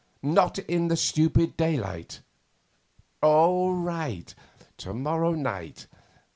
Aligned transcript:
Not 0.23 0.57
in 0.57 0.87
the 0.87 0.97
stupid 0.97 1.55
daylight.' 1.57 2.21
'All 3.21 3.75
right. 3.75 4.33
To 4.77 4.95
morrow 4.95 5.33
night. 5.35 5.85